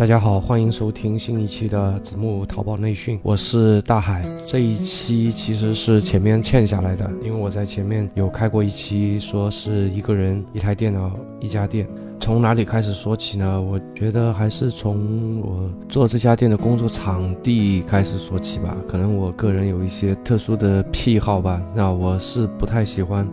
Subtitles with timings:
[0.00, 4.24] 大家好，欢迎收听新一期的子木淘宝内训，我是大海。
[4.46, 11.86] 这一期其实是前面欠下来的，因为我在前面有开过一期，说是一个人一台电脑一家店。
[12.18, 13.60] 从哪里开始说起呢？
[13.60, 18.74] 我觉得还是从我做这家店的工作场地开始说起吧。
[18.88, 23.28] 可能我个人有一些特殊的癖好吧，那我是不太喜欢。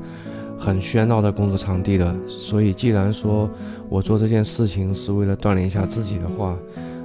[0.58, 3.50] 很喧闹的工作场地的，所以既然说
[3.90, 6.56] 我做这件事情是为了锻炼一下自己的话，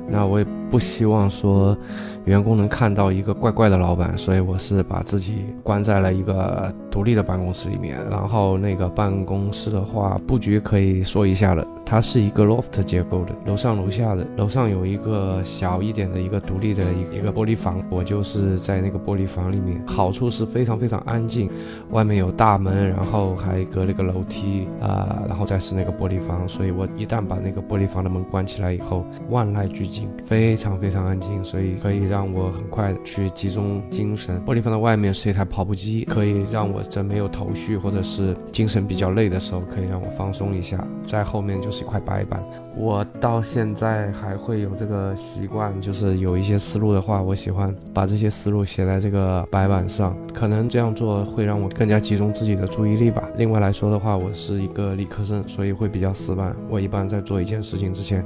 [0.09, 1.77] 那我也不希望说。
[2.25, 7.99] 员工能看到一个怪怪的老板，所以我是把自己关在了一个独立的办公室里面。
[8.09, 19.79] 然后那个办公室的话，布局可以说一下了，它是一个 loft 结构的，楼上楼下的，楼上有一个小一点的一个独立的一一个玻璃房，我就是在那个玻璃房里面。
[19.87, 21.51] 好处是非常非常安静，
[21.91, 32.03] 外面有大门，然后还隔了个楼梯啊，然后再是那个玻璃房，所以我一旦把那个玻璃房的门关起来以后，万籁俱静，非常非常安静，所以可以。
[32.13, 34.39] 让我很快去集中精神。
[34.45, 40.85] 玻璃房的外面是一台跑步机，可以让我在没有头绪或者是精神比较累的时候，可以让我放松一下。
[41.07, 42.43] 在后面就是一块白板。
[42.75, 50.17] 我到现在还会有这个习惯，就是有一些思路的话，我喜欢把这些思路写在这个白板上。
[50.33, 53.29] 可能这样做会让我更加集中自己的注意力吧。
[53.37, 56.57] 另外来说的话，我是一个理科生，所以会比较死板。
[56.71, 58.25] 我一般在做一件事情之前。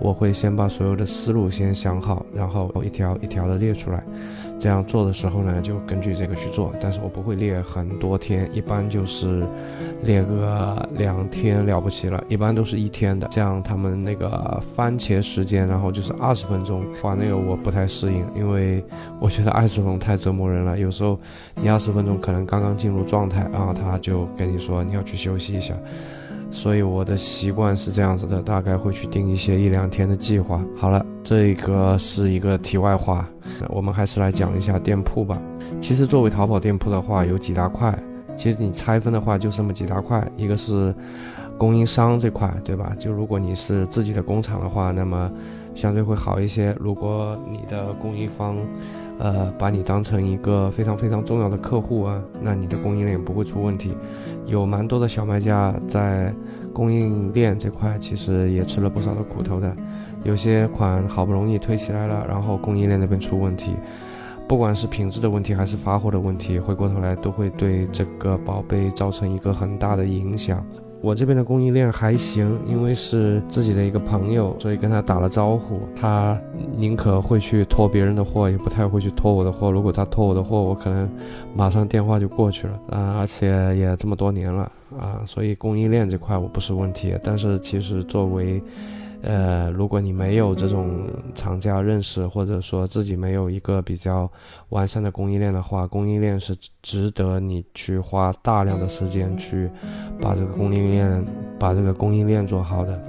[0.00, 4.02] 我会先把所有的思路先想好，然后一条一条的列出来。
[4.58, 6.72] 这样做的时候呢，就根据这个去做。
[6.80, 9.46] 但是我不会列很多天，一般就是
[10.02, 13.28] 列个两天了不起了，一般都是一天的。
[13.30, 18.82] 这样他们那个番茄时间，然后就是二十分钟，哇，那个我不太适应，因为
[19.20, 20.78] 我觉得二十分钟太折磨人了。
[20.78, 21.18] 有时候
[21.56, 25.74] 你二十分钟可能刚刚进入状态，然后他就跟你说你要去休息一下。
[26.54, 30.64] 所以我的习惯是这样子的，大概会去定一些一两天的计划。
[30.76, 33.28] 好了，这个是一个题外话，
[33.68, 35.36] 我们还是来讲一下店铺吧。
[35.80, 37.92] 其实作为淘宝店铺的话，有几大块。
[38.36, 40.24] 其实你拆分的话，就这么几大块。
[40.36, 40.94] 一个是
[41.58, 42.94] 供应商这块，对吧？
[43.00, 45.28] 就如果你是自己的工厂的话，那么
[45.74, 46.74] 相对会好一些。
[46.78, 48.56] 如果你的供应方，
[49.18, 53.96] 呃，把你当成一个非常非常重要的客户啊，那你的供应链不会出问题。
[54.46, 56.34] 有蛮多的小卖家在
[56.72, 59.74] 供应链这块其实也吃了不少的苦头的，
[60.24, 63.72] 有些款好不容易推起来了，然后供应链那边出问题，
[64.46, 70.64] 不管是品质的问题还是发货的问题，回过头来都会对这个宝贝造成一个很大的影响。
[71.04, 75.82] 我这边的供应链还行，因为是自己的一个朋友，所以跟他打了招呼。
[75.94, 76.40] 他
[76.78, 79.70] 宁可会去拖别人的货，也不太会去拖我的货。
[79.70, 81.06] 如果他拖我的货，我可能
[81.54, 83.18] 马上电话就过去了啊！
[83.18, 84.62] 而且也这么多年了
[84.98, 87.14] 啊，所以供应链这块我不是问题。
[87.22, 88.62] 但是其实作为
[89.26, 94.30] 呃，如果你没有这种厂家认识，或者说自己没有一个比较
[94.68, 99.70] 完善的供应链的话，供应链是值得你去花大量的时间去
[100.20, 101.24] 把这个供应链
[101.58, 103.02] 把这个供应链做好的。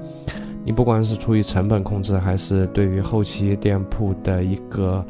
[0.63, 5.05] 你不管是出于成本控制，还是对于后期店铺的一个。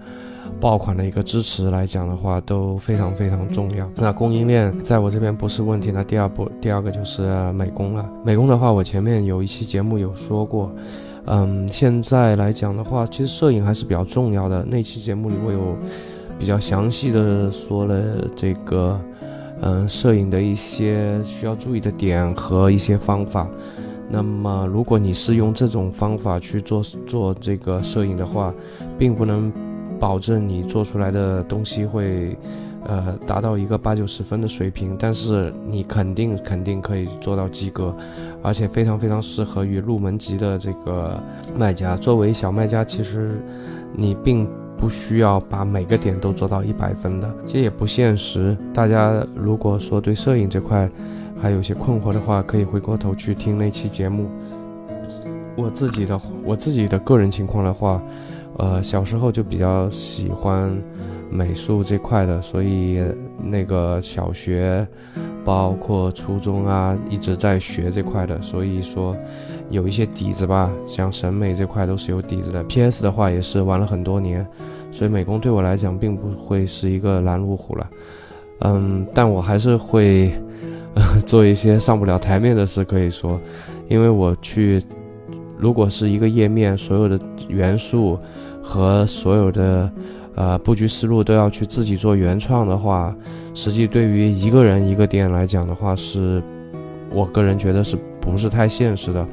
[0.59, 3.89] 爆款的一个支持来讲的话，都非常非常重要。
[3.95, 5.91] 那供应链在我这边不是问题。
[5.93, 8.09] 那第二步，第二个就是美工了。
[8.23, 10.71] 美工的话，我前面有一期节目有说过。
[11.25, 14.63] 嗯，现在来讲的话，其实摄影还是比较重要的。
[14.63, 15.75] 那期节目里我有
[16.39, 18.99] 比较详细的说了这个，
[19.61, 23.47] 嗯，摄影的一些需要注意的点和一些方法。
[24.07, 28.53] 那么，如果你是用这种方法去做做这个摄影的话，
[28.97, 29.51] 并不能。
[29.99, 32.37] 保证你做出来的东西会，
[32.85, 37.95] 呃，达到一个八九十分的水平，但是你肯定肯定可以做到及格，
[38.43, 41.19] 而且非常非常适合于入门级的这个
[41.57, 41.95] 卖家。
[41.97, 43.41] 作为小卖家，其实
[43.95, 44.47] 你并
[44.77, 48.55] 不需要把每个点都做到一百分的，这也不现实。
[48.73, 50.89] 大家如果说对摄影这块
[51.41, 54.29] 还有些困惑的话，可以回过头去听那期节目。
[55.55, 58.01] 我自己的我自己的个人情况的话。
[58.57, 60.75] 呃，小时候就比较喜欢
[61.29, 63.01] 美术这块的，所以
[63.43, 64.87] 那个小学，
[65.43, 69.15] 包括初中啊，一直在学这块的，所以说
[69.69, 72.63] 有一些底子吧，像审美这块都是有底子的。
[72.63, 73.03] P.S.
[73.03, 74.45] 的话也是玩了很多年，
[74.91, 77.89] 所以美工对我来讲并不会是一个拦路虎了。
[78.61, 80.31] 嗯，但我还是会
[81.27, 83.37] 做一些上不了台面的事，可以说，
[83.89, 84.81] 因为我去，
[85.65, 87.19] 如果是一个页面所有的
[87.49, 88.19] 元素。
[88.67, 89.91] 和所有的，
[90.33, 93.15] 呃，布局思路都要去自己做原创的话，
[93.53, 96.41] 实际对于一个人一个店来讲的话，是
[97.11, 99.23] 我个人觉得是不是太现实的，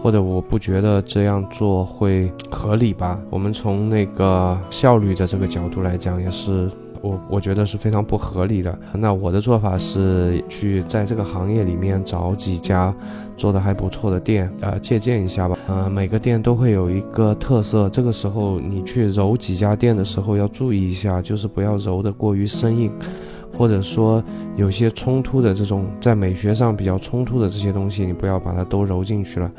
[0.00, 3.18] 或者我不觉得这样做会合理吧。
[3.30, 6.70] 我们从那个效率的这个角度来讲，也是。
[7.00, 8.78] 我我觉得是非常不合理的。
[8.92, 12.94] 那我的做法是去在这个行业里面找几家
[13.36, 15.58] 做的还不错的店，呃，借鉴一下吧。
[15.66, 22.90] 呃，每个店都会有一个特色，这个时候你去揉几家店的时候要注意一下，就是不要揉得过于生硬，
[23.56, 24.22] 或者说
[24.56, 29.50] 有些冲突的这种在美学上比较冲突的这些东西，你不要把它都揉进去了。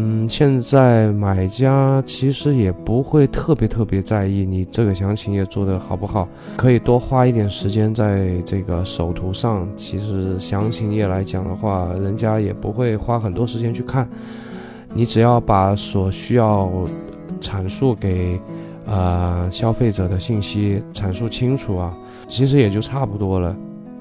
[0.00, 9.68] 嗯，现在买家其实也不会特别特别在意你这个详情页做的好不好，可以多花一点时间在这个首图上。
[9.76, 14.08] 其实详情页来讲的话，人家也不会花很多时间去看，
[14.94, 16.70] 你只要把所需要
[17.40, 18.38] 阐述给
[18.86, 21.92] 呃消费者的信息阐述清楚啊，
[22.28, 23.56] 其实也就差不多了。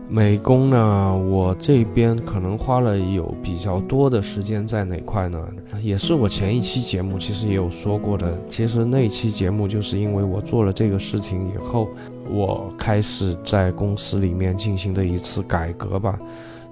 [0.09, 5.39] 美工呢，我这边可能花了有比较多的时间在哪块呢？
[5.81, 8.37] 也是我前一期节目其实也有说过的。
[8.47, 11.89] 其实那期节目就是因为我做了这个事情以后，
[12.29, 16.17] 我开始在公司里面进行的一次改革吧。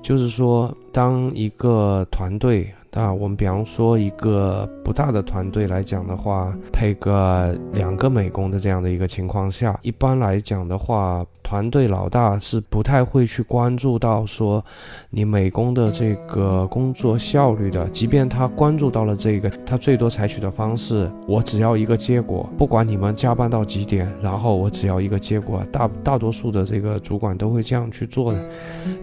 [0.02, 2.74] 就是说，当一个团队。
[2.96, 14.64] 啊我们比方说一个不大的团队来讲的话，配个两个美工的这样的一个情况下，一般来讲的话，团队老大是不太会去关注到说
[15.10, 17.86] 你美工的这个工作效率的。
[17.90, 25.62] 即便他关注到了这个，他最多采取的方式，我只要一个结果，不管你们加班到几点，然后我只要一个结果。
[25.70, 28.40] 大大多数的这个主管都会这样去做的。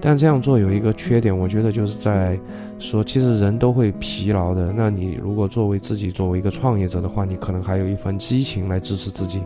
[0.00, 2.38] 但这样做有一个缺点，我觉得就是在。
[2.82, 9.40] 说其实人都会疲劳的，那你如果作为自己作为一个创业者的话，你可能还有一份激情来支持自己。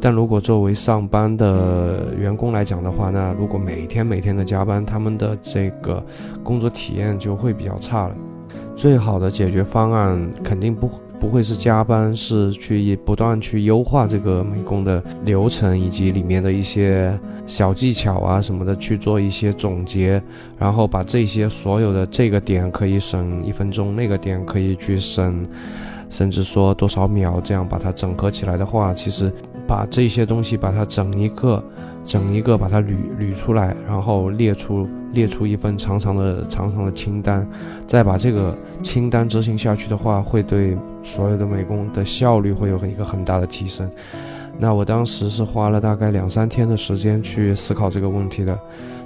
[0.00, 6.04] 但如果作为上班的员工来讲的话，那如果每天每天的加班，他们的这个
[6.42, 8.14] 工作体验就会比较差了。
[8.74, 10.90] 最好的解决方案肯定不。
[11.24, 20.22] 不会是加班，是去不断去优化这个美工的流程，以及里面的一些小技巧啊什么的，去做一些总结，
[20.58, 25.42] 然后把这些所有的这个点可以省一分钟，那个点可以去省，
[26.10, 29.32] 甚至说多少秒，这样把它整合起来的话，其实
[29.66, 31.64] 把这些东西把它整一个。
[32.06, 37.46] 整一个把它捋捋出来，然后列出列出一份长长的长长的清单，
[37.86, 43.90] 再把这个清单执行下去的话，会对所有的美工的效率会有一个很大的提升。
[44.58, 48.56] 那我当时是花了大概两三天的时间去思考这个问题的，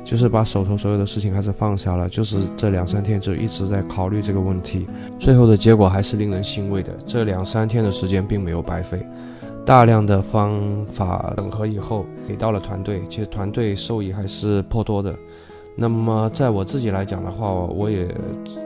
[0.04, 4.86] 就是把手头所有的事情还是放下了，就是这两三天就一直在考虑这个问题，
[5.18, 6.92] 最后的结果还是令人欣慰的。
[7.06, 9.00] 这两三天的时间并没有白费。
[9.68, 15.14] 大量的方法整合以后，给到了团队，其实团队受益还是颇多的。
[15.76, 18.08] 那么在我自己来讲的话，我也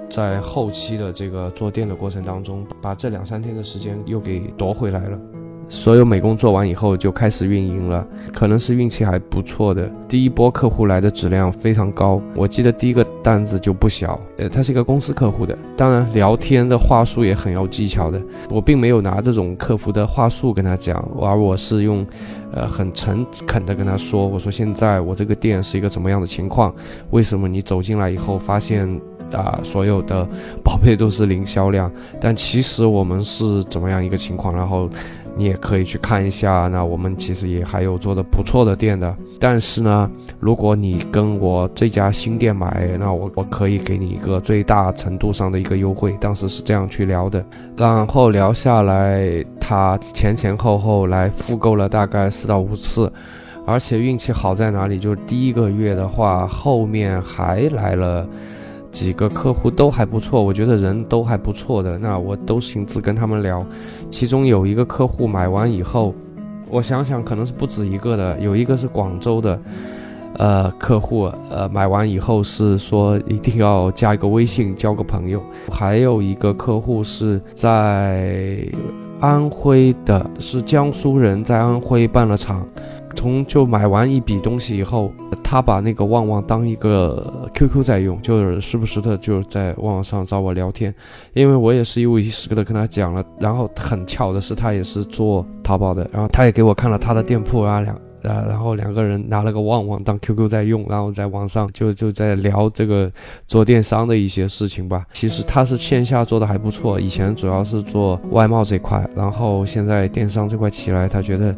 [0.09, 5.19] 在后期的这个做店的过程当中，把这两三天的时间又给夺回来了。
[5.73, 12.21] 所有美工做完以后就开始运营了，可能是运气还不错的，第一波客户来的质量非常高。
[12.35, 18.21] 我记得第一个单子就不小，呃，他是一个公司客户的，当然聊天的话术也很有技巧的。
[18.51, 22.07] 我并没有拿这种客服的话术跟他讲，而我是用，
[22.53, 26.73] 呃，很诚恳的跟他说，我说现在我这个店是一个怎么样的情况？
[27.13, 28.87] 为什么你走进来以后发现
[29.33, 30.29] 啊，所有的
[30.63, 31.91] 宝贝都是零销量？
[32.21, 34.55] 但其实我们是怎么样一个情况？
[34.55, 34.87] 然后。
[35.37, 39.15] 你也可以去看一下，那我们其实也还有做的不错的店的。
[39.41, 46.17] 但是呢，如果你跟我这家新店买，那我我可以给你一个最大程度上的一个优惠。
[46.21, 47.45] 当时是这样去聊的，
[47.77, 53.11] 然后聊下来，他前前后后来复购了大概四到五次，
[53.67, 54.99] 而且运气好在哪里？
[54.99, 58.27] 就是第一个月的话，后面还来了。
[58.93, 63.65] 几个客户都还不错，我觉得人都还不错的，那我都亲自跟他们聊。
[64.11, 66.15] 其中有一个客户买完以后，
[66.69, 69.59] 我想想可能是不止一个的，有一个是广州的，
[70.39, 75.43] 呃，客户，呃，买完以后是说一定要加一个微信交个朋友。
[75.71, 78.59] 还有一个客户是在
[79.21, 82.67] 安徽的，是江苏人，在安徽办了厂。
[83.15, 90.95] 从就买完一笔东西以后，他把那个旺旺当一个 QQ 在用，就是时不时的就在旺旺上找我聊天，
[91.35, 93.25] 因为我也是一五一十的跟他讲了。
[93.39, 103.11] 然后很巧的是，他也是做淘宝的，然后他也给我看了他的店铺啊，两呃，然后两个人拿了个旺旺当 QQ 在用，然后在网上就就在聊这个
[103.49, 105.05] 做电商的一些事情吧。
[105.13, 111.55] 其实他是线下做的还不错，以前主要是做外贸这块，然后现在电商这块起来，他觉得。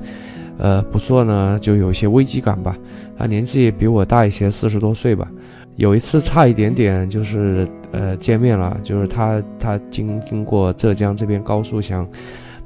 [0.59, 2.77] 呃，不做呢，就有一些危机感吧。
[3.17, 5.29] 他年纪比我大一些，四十多岁吧。
[5.77, 12.07] 有一次差一点点，就是呃见面了，就是他他经经过浙江这边高速想，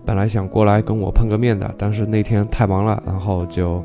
[0.04, 3.82] 本来想过来跟我碰个面的，但是那天太忙了，然后就，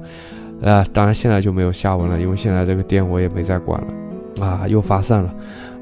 [0.62, 5.34] 呃，当然现在就没有下文了，因为现在这个店我也没再管了，啊，又发散了。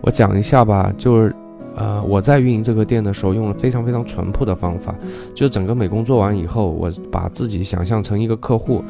[0.01, 1.35] 我讲一下吧，就是。
[1.75, 4.93] 呃，我在运营这个店的时候，用了非常非常淳朴的方法，
[5.33, 8.83] 就整个美工做完以后，我把自己想象成一个客户，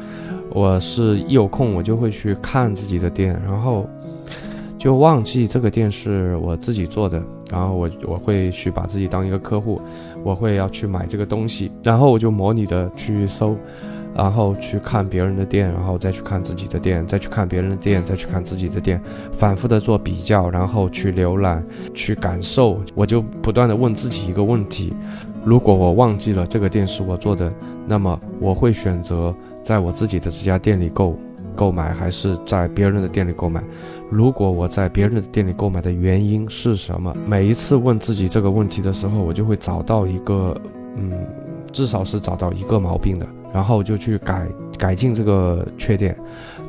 [0.50, 3.86] 我是一有空我就会去看自己的店，然后
[4.78, 9.80] 就忘记这个店是我自己做的，然后我我会去把自己当一个客户，
[10.24, 13.56] 我会要去买这个东西，然后我就模拟的去搜。
[14.14, 19.00] 然后去看别人的店，然后再去看自己的店，再去看别人的店，再去看自己的店，
[19.32, 21.64] 反复的做比较，然后去浏览，
[21.94, 22.80] 去感受。
[22.94, 24.92] 我就不断的问自己一个问题：
[25.44, 27.52] 如果我忘记了这个店是我做的，
[27.86, 31.16] 那么我会选择在我自己的这家店里购
[31.56, 33.62] 购买，还是在别人的店里购买？
[34.10, 37.14] 如果我在别人的店里购买的原因是什么？
[37.26, 40.54] 每一次问自己这个问题的时候，我就会找到一个，
[40.96, 41.12] 嗯，
[41.72, 43.26] 至少是找到一个毛病的。
[43.52, 46.16] 然后就去改改进这个缺点，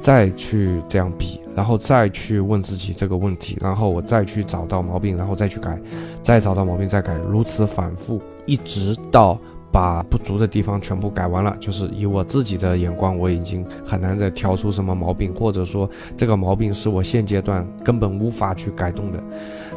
[0.01, 5.79] 再去这样比，然后再去问自己这个问题，然后我再去找到毛病，然后再去改，
[6.21, 9.39] 再找到毛病再改，如此反复，一直到
[9.71, 11.55] 把不足的地方全部改完了。
[11.59, 19.23] 就是以我自己的眼光，我已经很难再挑出什么毛病，或者说这个毛病是我现阶段根本无法去改动的。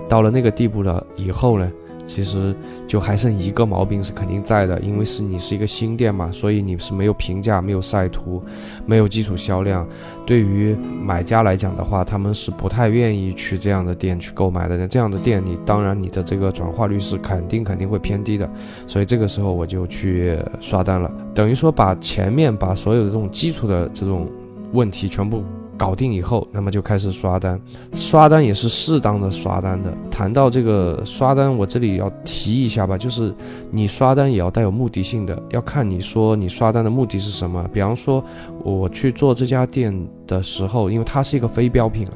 [0.08, 1.70] 到了那个地步了以后呢？
[2.06, 2.54] 其实
[2.86, 8.42] 就还剩一个毛病是肯定在的，因为是你是一个新店嘛，所以你是没有评价、没有晒图、
[8.86, 9.86] 没有基础销量。
[10.24, 14.76] 对于买家来讲的话，他们是不太愿意去这样的店去购买的。
[14.76, 18.48] 那这样的店，你当然你的这个转化率是肯定肯定会偏低的。
[18.86, 24.28] 所以这个时候我就去刷单了，等于说把前面把所有的这种基础的这种
[24.72, 25.44] 问题全部。
[25.76, 27.60] 搞定以后，那么就开始刷单，
[27.94, 29.92] 刷单也是适当的刷单的。
[30.10, 33.34] 谈到这个刷单，我这里要提一下吧，就是
[33.70, 37.68] 你刷单也要带有目的性的，要看你说你刷单的目的是什么。
[37.72, 38.24] 比方说，
[38.64, 39.94] 我去做这家店
[40.26, 42.06] 的时候，因为它是一个非标品，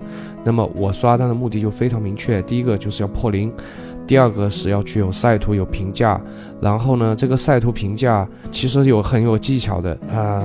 [0.42, 2.40] 那么我刷单的目的就非常明确。
[2.42, 3.52] 第一个就是要破零，
[4.06, 6.18] 第二个是要去有晒图有评价，
[6.60, 10.42] 然后呢，这个晒图评价其实有很有技巧的啊。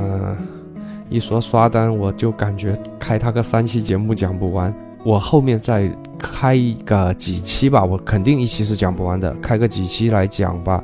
[1.09, 4.73] 一说刷单，我就感觉开他个三期节目讲不完。
[5.03, 10.83] 我后面再开一个几期吧，我肯定一期是讲不完的，开个几期来讲吧。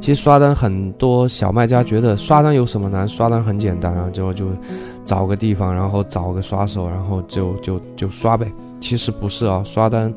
[0.00, 3.06] 其实刷单很多小卖家觉得刷单有什么难？
[3.06, 4.46] 刷单很简单啊，就就
[5.04, 8.50] 找个地方，然后找个刷手，然后就就就刷呗。
[8.80, 10.10] 其实不是啊，刷单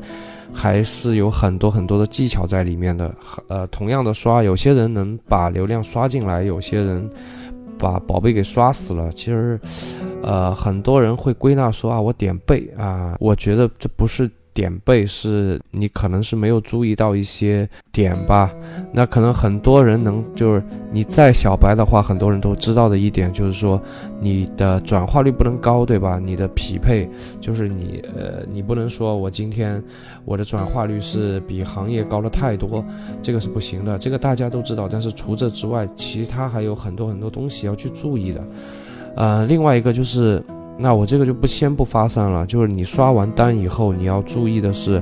[0.54, 3.14] 还是有很多很多的技巧在里面的。
[3.50, 7.10] 呃，同样的刷，有些人能把流量刷进来，有些人。
[7.82, 9.12] 把宝贝给刷死了。
[9.12, 9.60] 其实，
[10.22, 14.30] 呃，很多人会归纳说啊，我点背啊，我觉得这不是。
[14.54, 18.54] 点背是你可能是没有注意到一些点吧，
[18.92, 23.82] 那可能很多人能就是你再小白的话，很多人都知道的一点就是说
[24.20, 26.20] 你的转化率不能高，对吧？
[26.20, 29.82] 你的匹配就是你呃，你不能说我今天
[30.26, 32.84] 我的转化率是比行业高了太多，
[33.22, 34.88] 这个是不行的，这个大家都知道。
[34.92, 38.44] 但是除这之外，其他还有很多很多东西要去注意的，
[39.16, 40.44] 呃，另外一个就是。
[40.82, 45.02] 那我这个就不先不发散了，就是你刷完单以后，你要注意的是，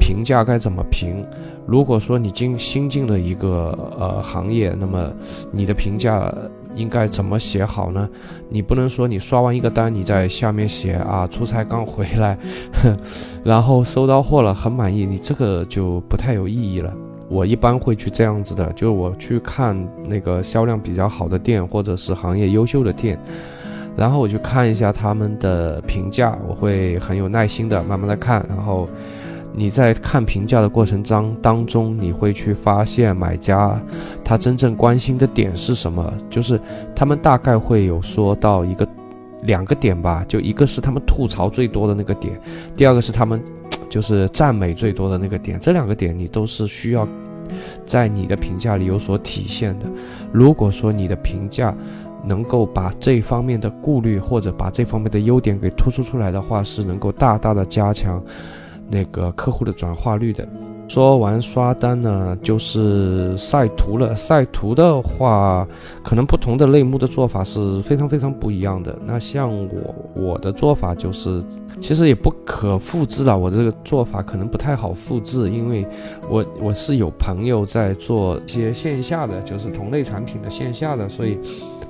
[0.00, 1.24] 评价该怎么评。
[1.66, 5.08] 如果说你进新进了一个呃行业，那么
[5.52, 6.34] 你的评价
[6.74, 8.08] 应该怎么写好呢？
[8.48, 12.38] 你不能说你刷完一个单，你在下面写啊出差刚回来，
[13.44, 16.92] 然后收到货了很满意，你这个就不太有意义了。
[17.28, 19.76] 我一般会去这样子的，就是我去看
[20.08, 23.18] 那个销量比较好的店，或者是行业优秀的店。
[23.98, 28.44] 然后我去看一下他们的评价，我会很有耐心的慢慢的看。
[28.48, 28.88] 然后
[29.52, 33.78] 你在看评价的过程当当中，你会去发现买家
[34.24, 36.60] 他真正关心的点是什么，就是
[36.94, 38.86] 他们大概会有说到一个
[39.42, 42.40] 两个点吧，就一个是他们吐槽最多的那个点，
[42.76, 43.42] 第二个是他们
[43.90, 45.58] 就是赞美最多的那个点。
[45.58, 47.08] 这两个点你都是需要
[47.84, 49.86] 在你的评价里有所体现的。
[50.30, 51.74] 如果说你的评价
[52.28, 58.22] 能够把这方面的顾虑或者把这方面的优点给突出出来的话，是能够大大的加强
[58.90, 60.46] 那个客户的转化率的。
[60.86, 64.16] 说完刷单呢，就是晒图了。
[64.16, 65.66] 晒图的话，
[66.02, 68.98] 可能不同的类目的做法是非常非常不一样的。
[69.04, 71.44] 那像我我的做法就是，
[71.78, 73.36] 其实也不可复制了。
[73.36, 75.86] 我这个做法可能不太好复制，因为
[76.26, 81.38] 我我是有朋友在做一些线下的，就是同类产品的线下的，所以。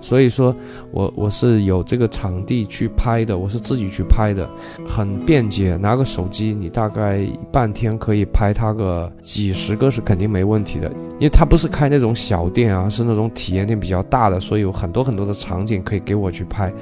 [0.01, 0.55] 所以说，
[0.91, 4.49] 我我是有这个场地去拍的，我是自己去拍的，
[4.87, 10.91] 很便捷，拿个手机，你大概半天可以拍它个几十个是肯定没问题的。
[11.19, 16.73] 因为它不是开那种小店啊，是那种体验店比较大的，所以有很多很多的场景可以给我去拍，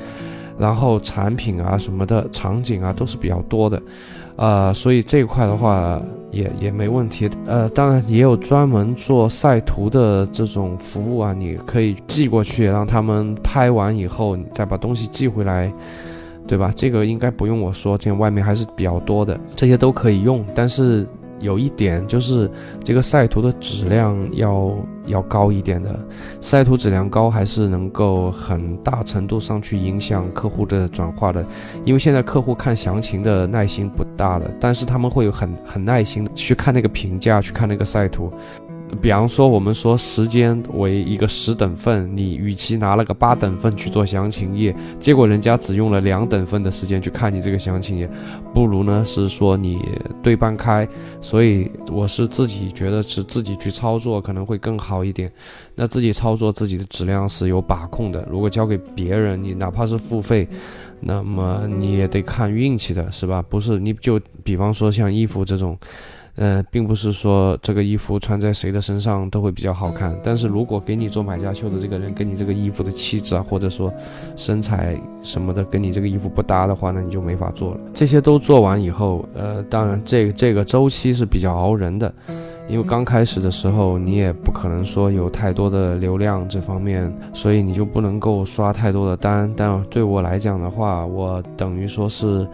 [0.58, 3.80] 然后产品啊什么的场景啊都是比较多的。
[4.36, 6.00] 啊，所以这一块的话
[6.30, 7.28] 也也没问题。
[7.46, 15.72] 呃，当然也有专门做晒图的这种服务啊，你可以寄过去，让他们拍完以后，你再把东西寄回来，
[16.46, 16.72] 对吧？
[16.76, 21.06] 这个应该不用我说，这外面还是比较多的，这些都可以用，但是。
[21.40, 22.50] 有一点就是，
[22.82, 24.74] 这个晒图的质量要
[25.06, 25.98] 要高一点的，
[26.40, 31.44] 晒图质量高还是能够很大程度上去影响客户的转化的，
[31.84, 38.32] 因为现在客户看详情的耐心不大的，但是他们会有很很耐心的去看那个评价，去看那个晒图。
[39.02, 48.08] 比方说，我们说时间为一个十等份，你与其拿了个八等份去做详情页，结果人家只用了两等份的时间去看你这个详情页，
[48.54, 49.80] 不如呢是说你
[50.22, 50.88] 对半开。
[51.20, 55.30] 所以我是自己觉得是自己去操作可能会更好一点。
[55.74, 60.48] 那自己操作自己的质量是有把控的，如果交给别人，你哪怕是付费，
[61.00, 63.42] 那么你也得看运气的，是吧？
[63.42, 65.76] 不是你就比方说像衣服这种。
[66.36, 73.90] 呃，并不是说这个衣服穿在谁的身上都会比较好看，但是如果给你做买家秀的这个人跟你这个衣服的气质啊，或者说
[74.36, 77.80] 身材什么的跟你这个衣服不搭的话，那你就没法做了。
[77.94, 82.12] 这些都做完以后，呃，当然这这个周期是比较熬人的，
[82.68, 89.50] 因为刚开始的时候你也不可能说有太多的流量这方面，所以你就不能够刷太多的单。
[89.56, 92.46] 但对我来讲的话，我等于说是。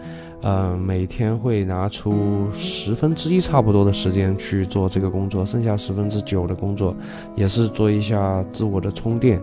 [0.43, 6.93] 呃，每天会拿出十分之一差不多的时间去做这个工作，剩下十分之九的工作
[7.33, 9.41] 也是做一下自我的充电。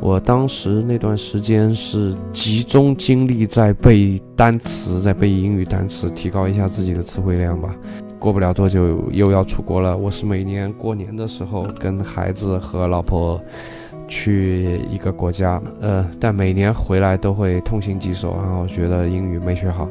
[0.00, 7.74] 我当时那段时间是集中精力在背单词，在背英语单词，提高一下自己的词汇量吧。
[8.18, 13.38] 过不了多久又要出国了，我是每年过年的时候跟孩子和老婆
[14.08, 19.86] 去一个国家，呃，但每年回来都会痛心疾首，然后觉得英语没学好。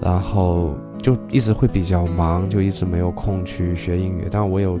[0.00, 4.26] 然后就一直会比较忙，就一直没有空去学英语。
[4.30, 4.78] 但我有，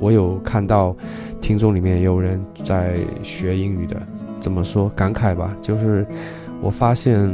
[0.00, 0.96] 我有看到，
[1.40, 3.96] 听众里面也有人在学英语的。
[4.40, 5.56] 怎么说感慨吧？
[5.62, 6.06] 就是
[6.60, 7.30] 我发现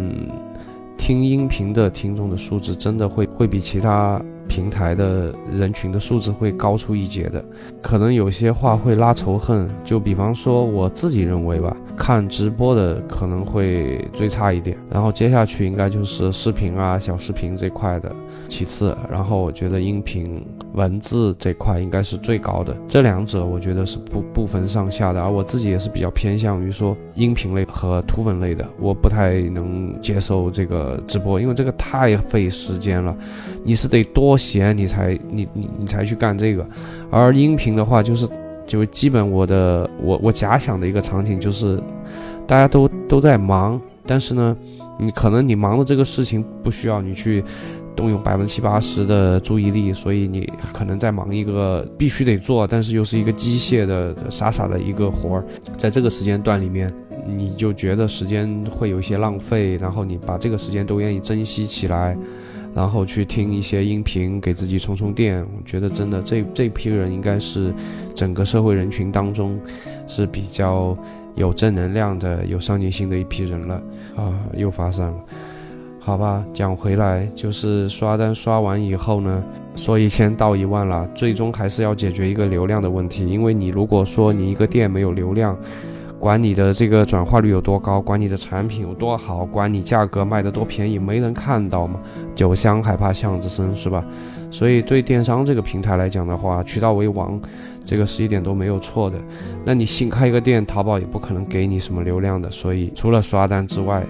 [0.97, 4.23] 听音频的听众的素质真的会会比其他。
[4.53, 7.43] 平台的人群的素质会高出一截的，
[7.81, 9.67] 可能有些话会拉仇恨。
[9.83, 18.15] 就比方说我自己认为吧，看直播的可能会最差一点，然后接下去应该就是视频啊、小视频这块的，
[18.47, 22.77] 其次，然后我觉得音频、文字这块应该是最高的。
[22.87, 33.17] 这两者我觉得是不不分上下的，而我自己也是比较偏向于说音频类和图文类的，我不太能接受这个直播，因为这个太费时间了，
[33.65, 34.37] 你是得多。
[34.43, 36.67] 闲你才你你你才去干这个，
[37.13, 38.29] 而音频的话就是
[38.67, 41.81] 就基本我的我我假想的一个场景就是，
[42.45, 44.57] 大家都都在忙，但是呢，
[44.99, 47.45] 你可能你忙的这个事情不需要你去
[47.95, 55.45] 动用百分之七八十的注意力，所以你可能在忙一个必须得做，但是又是一个机械的傻傻的一个活儿，
[55.77, 56.93] 在这个时间段里面，
[57.27, 62.17] 你就觉得时间会有一些浪费，然后你把这个时间都愿意珍惜起来。
[62.75, 65.43] 然后去听一些音频，给自己充充电。
[65.43, 67.71] 我觉得真的，这这批人应该是
[68.15, 69.61] 整个社会人群当中
[70.09, 70.97] 是比较
[71.35, 73.75] 有正能量的、有上进心的一批人了。
[74.17, 75.25] 啊，又发生了，
[76.05, 76.45] 好吧。
[76.53, 79.43] 讲回来，就是刷单刷完以后呢，
[79.77, 83.27] 说一千到一万了，最终还是要解决一个流量的问题。
[83.27, 85.57] 因为你如果说你一个店没有流量，
[86.19, 92.01] 管你的这个转化率有多高，管你的产品有多好，管你价格卖得多便宜，没人看到嘛。
[92.35, 94.05] 酒香还怕巷子深，是吧？
[94.51, 97.41] 所以对电商这个平台来讲的话，渠道为王，
[97.85, 99.17] 这个是一点都没有错的。
[99.65, 102.51] 那你新开一个店，淘宝也不可能给你什么流量的。
[102.51, 104.05] 所以除了刷单之外，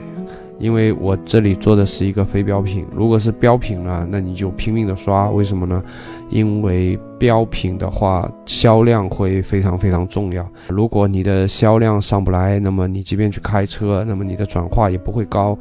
[0.63, 2.87] 因为我这里做的是一个非标品。
[2.95, 5.83] 如果是标品呢，那你就拼命的刷，为什么呢？
[6.31, 10.49] 因为标品的话，销量会非常非常重要。
[10.69, 15.59] 如果你的销量上不来，那么你即便去开车，那么你的转化也不会高。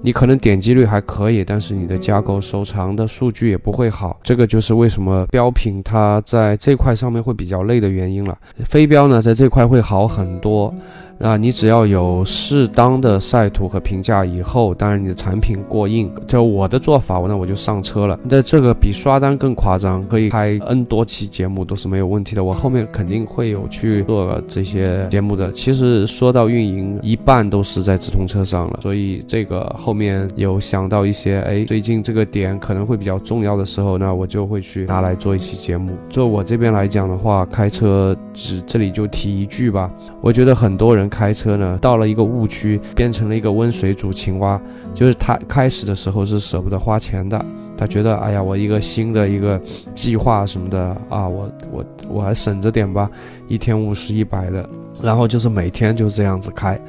[0.00, 4.20] 你可能点击率还可以，但是你的加购收藏的数据也不会好。
[4.22, 8.38] 这个就是为什么标品它在这块上面会比较累的原因了。
[8.66, 10.72] 非标呢，在这块会好很多。
[11.18, 18.18] 那你只要有适当的晒图和评价以后，当然你的产品过硬，就我的做法，那我就上车了。
[18.24, 22.42] 那这个比刷单更夸张，可以开 N 多期节目都是没有问题的。
[22.42, 25.52] 我后面肯定会有去做这些节目的。
[25.52, 35.92] 其实说到运营，一半都是在直通车上了，所以这个后面有想到一些，哎，最近这个点可能会比较重要的时候，那我就会去拿来做一期节目。
[36.08, 39.88] 就我这边来讲的话，开车只这里就提一句吧，
[40.20, 41.03] 我觉得很多人。
[41.08, 44.60] 开车呢，到了一个误区，变成了一个温水煮青蛙。
[44.94, 47.44] 就是他开始的时候是舍不得花钱的，
[47.76, 49.60] 他觉得，哎呀，我一个新的一个
[49.94, 53.10] 计划什么的啊，我我我还省着点吧，
[53.48, 54.68] 一天五十一百的，
[55.02, 56.80] 然后就是每天就这样子开，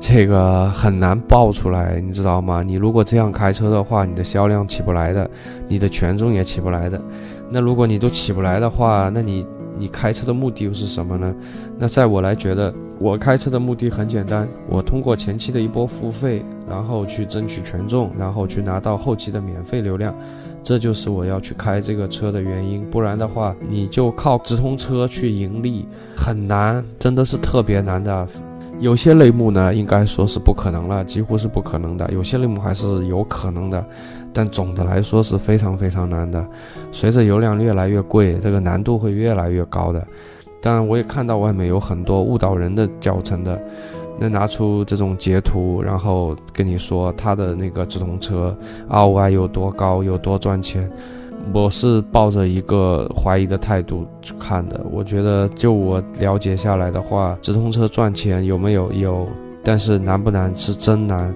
[0.00, 2.62] 这个很难爆出来，你知道吗？
[2.64, 5.30] 你如果这样开车的话，你的销量起不来的，
[5.68, 7.00] 你的权重也起不来的。
[7.50, 9.46] 那如果你都起不来的话，那你。
[9.78, 11.34] 你开车的目的又是什么呢？
[11.78, 20.14] 那在我来觉得，我开车的目的很简单，我通过前期的一波付费，然后去争取权重，然后去拿到后期的免费流量，
[20.62, 22.84] 这就是我要去开这个车的原因。
[22.90, 28.26] 不然的话，你就靠直通车去盈利很难，真的是特别难的。
[28.80, 32.10] 有些类目呢，应该说是不可能了，几乎是不可能的。
[32.12, 33.84] 有些类目还是有可能的。
[34.32, 36.44] 但总的来说是非常非常难的，
[36.90, 40.06] 随着油量越来越贵，这个难度会越来越高的。
[40.60, 43.60] 当然，我也看到外面有很多误导人的教程的，
[44.18, 48.56] 那拿出这种截图，然后跟你说他的那个直通车
[48.88, 50.90] ROI 有多高，有多赚钱。
[51.52, 54.80] 我是抱着一个怀疑的态度去看的。
[54.92, 58.92] 我觉得，就我了解下来的话，直通车赚钱有没有？
[58.92, 59.26] 有，
[59.64, 60.54] 但是难不难？
[60.54, 61.34] 是真难。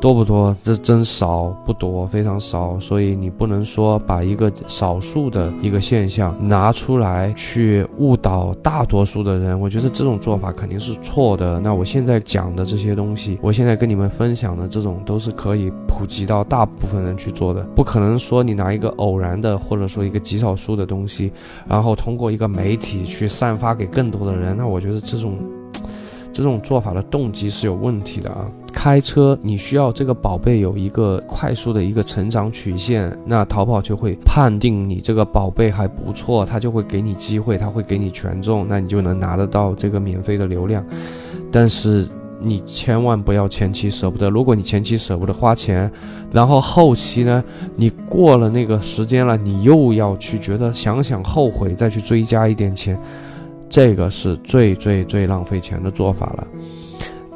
[0.00, 0.56] 多不多？
[0.62, 2.80] 这真少不多，非常少。
[2.80, 9.58] 所以你不能说把一个少数的一个现象拿出来去误导大多数的人。
[9.60, 11.60] 我觉得这种做法肯定是错的。
[11.60, 17.62] 那我现在讲的这些东西，我现在跟你们分享的这种都是可以普及到大部分人去做的。
[17.76, 21.30] 不可能说你拿一个偶然的或者说一个极少数的东西，
[21.68, 24.56] 然后通过一个媒体去散发给更多的人。
[24.56, 25.36] 那我觉得这种。
[26.32, 28.46] 这种做法的动机是有问题的啊！
[28.70, 40.84] 开车你需要这个宝贝有一个快速的一个成长曲线，那淘宝就会判定你这个宝贝还不错，他就会给你机会，他会给你权重，那你就能拿得到这个免费的流量。
[41.52, 42.08] 但是
[42.40, 45.90] 你千万不要前期舍不得，如果你前期舍不得花钱，
[46.32, 47.44] 然后后期呢，
[47.76, 52.98] 你过了那个时间了，你又要去觉得想想后悔，再去追加一点钱。
[53.68, 56.46] 这个是最最最浪费钱的做法了。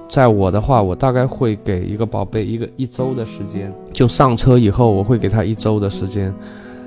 [0.08, 6.32] 在我的话，我大概会给一个宝贝一个一周的时间，就上车以后，我会给他一周的时间。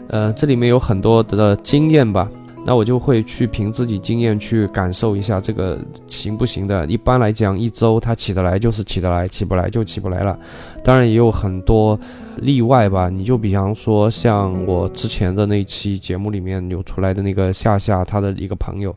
[0.10, 2.30] 呃，这里面有很多的经验吧。
[2.66, 6.86] 那我就会去凭自己经验去感受一下这个行不行的。
[6.88, 10.38] 一般来讲，一周他起得来就是起得来，起不来就起不来了。
[10.84, 11.98] 当然也有很多
[12.36, 13.10] 例外吧。
[13.10, 18.94] 你就比方说像我之前的那期节目里面有出来的那个夏夏，他的一个朋友。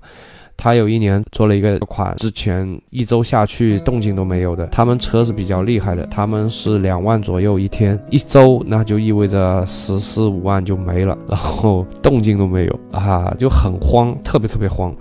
[0.60, 4.66] 他有一年做了一个款，之前一周下去动静都没有的。
[4.66, 14.94] 他们车是比较厉害的，他们是两万左右一天，一周那就意味着十四五万就没了，然后动静都没有 啊，就很慌，特别特别慌。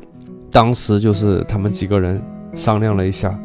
[0.50, 2.22] 当时就是他们几个人
[2.56, 3.38] 商量了一下，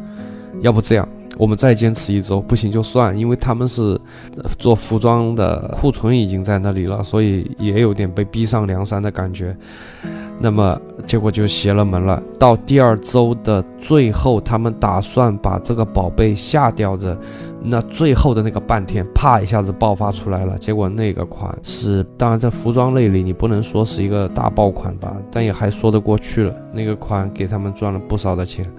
[0.60, 4.00] 要不这样，我们再坚持一周，不行就算，因为他们是
[4.56, 9.56] 做服装的，库存已经在那里了，所以也有点被逼上梁山的感觉。
[10.38, 12.22] 那么结果就邪了门了。
[12.38, 17.16] 到第二周的最后，他们打算把这个宝贝下掉的，
[17.62, 20.58] 那最后的那个半天，啪一下子爆发出来了。
[20.58, 26.54] 结果那个款是，当然在服装类里，你不能说是一个大爆款吧，但也还说得过去了。
[26.72, 28.70] 那个款给他们赚了不少的钱。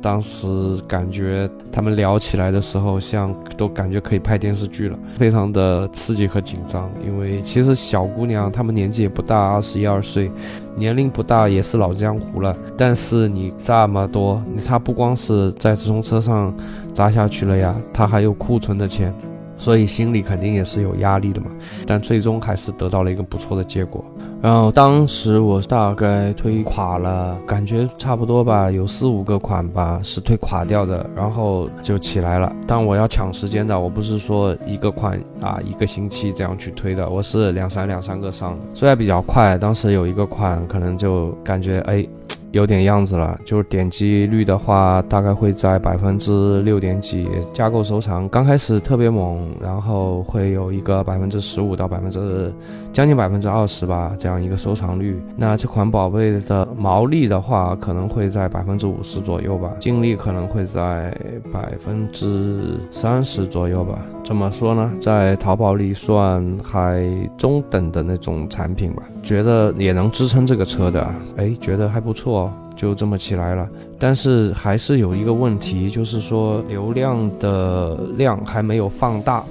[0.00, 0.46] 当时
[0.86, 6.88] 感觉他们聊起来的时候，像都感觉可以拍电视剧了，非常的刺激和紧张。
[7.04, 10.30] 因为其实小姑娘她们年纪也不大，二十一二岁，
[10.76, 12.56] 年龄不大，也是老江湖了。
[12.76, 16.54] 但是你这么多，她不光是在直通车上
[16.94, 19.12] 砸下去了呀，她还有库存的钱，
[19.56, 21.48] 所以心里肯定也是有压力的嘛。
[21.86, 24.04] 但最终还是得到了一个不错的结果。
[24.40, 32.54] 然后当时我大概推垮了，感觉差不多吧，有四五个款吧是推垮掉的，然后就起来了。
[32.66, 42.06] 但我要抢时间的，我不是说一个款啊一个星期这样去推的，我是两三两三个上的，虽然比较快，当时有一个款可能就感觉哎。
[42.52, 47.28] 有点样子了，就是点击率的话，大概会在百分之六点几。
[47.52, 52.52] 架构收藏刚开始特别猛，然后会有一个百分之十五到百分之
[52.92, 55.20] 将近百分之二十吧，这样一个收藏率。
[55.36, 61.14] 那这款宝贝的毛利的话，可能会在百分之五十左右吧，净利可能会在
[61.52, 63.98] 百分之三十左右吧。
[64.24, 67.04] 怎么说呢，在淘宝里算还
[67.36, 71.06] 中等的那种产品吧，觉得也能支撑这个车的，
[71.36, 72.47] 哎，觉得还不错。
[72.78, 79.42] 就这么起来了，但是还是有一个问题，就是说流量的量还没有放大。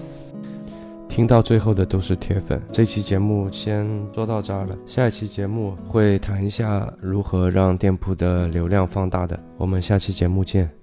[1.09, 10.76] 听到最后的都是铁粉，这期节目先说到这儿了，下一期节目会谈一下如何让店铺的流量放大的，我们下期节目见。